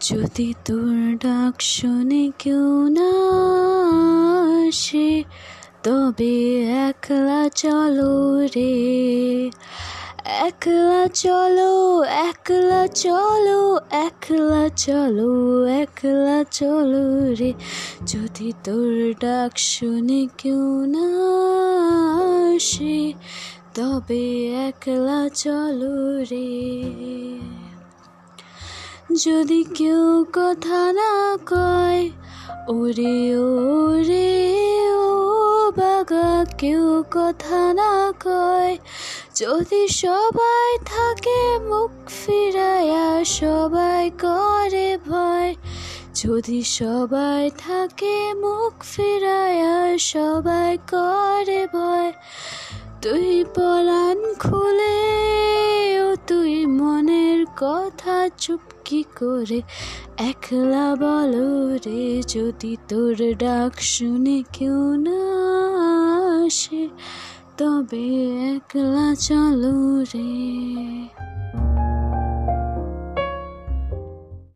যদি 0.00 0.54
তোর 0.64 1.16
ডাক 1.16 1.60
শুনে 1.60 2.30
কেউ 2.38 2.88
না 2.88 3.10
আসে, 4.68 5.24
তবে 5.82 6.62
একলা 6.62 7.48
চলো 7.48 8.46
রে। 8.56 9.50
একলা 10.24 11.08
চলো 11.14 12.02
একলা 12.02 12.86
চলো 12.86 13.78
একলা 13.90 14.68
চলো 14.76 15.64
একলা 15.64 16.44
চলো 16.50 17.34
রে। 17.34 17.52
যদি 18.06 18.52
তোর 18.64 19.14
ডাক 19.20 19.58
শুনে 19.58 20.26
কেউ 20.38 20.86
না 20.86 21.08
আসে, 22.56 23.12
তবে 23.74 24.46
একলা 24.46 25.28
চলো 25.34 26.22
রে। 26.30 27.19
যদি 29.14 29.64
কেউ 29.64 30.26
কথা 30.32 30.92
না 30.92 31.38
কয়, 31.46 32.10
ওরে 32.68 33.38
ওরে, 33.38 34.90
ও 34.90 35.72
বাগা 35.76 36.44
কেউ 36.58 37.04
কথা 37.10 37.74
না 37.74 38.12
কয়। 38.24 38.78
যদি 39.36 39.88
সবাই 39.88 40.78
থাকে 40.78 41.58
মুখ 41.58 41.90
ফিরায়া, 42.06 43.24
সবাই 43.24 44.10
করে 44.10 44.98
ভয়। 45.06 45.54
যদি 46.14 46.62
সবাই 46.62 47.50
থাকে 47.58 48.34
মুখ 48.34 48.82
ফিরায়া, 48.82 49.98
সবাই 49.98 50.78
করে 50.90 51.66
ভয়। 51.72 52.12
তুই 53.02 53.44
ও 53.54 54.16
তুই 54.34 54.59
মনের 57.10 57.42
কথা 57.56 58.16
চুপকি 58.38 59.02
করে 59.18 59.60
একলা 60.30 60.88
বলো 60.94 61.50
রে, 61.84 62.04
যদি 62.28 62.72
তোর 62.88 63.18
ডাক 63.38 63.72
শুনে 63.80 64.38
কেউ 64.52 64.80
না 65.06 65.20
আসে, 66.46 66.82
তবে 67.56 68.06
একলা 68.54 69.08
চলো 69.20 69.76
রে। 70.12 70.99